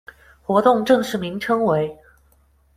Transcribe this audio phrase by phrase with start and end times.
[0.41, 1.95] 活动正式名称为「」。